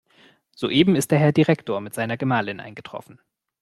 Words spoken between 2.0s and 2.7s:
Gemahlin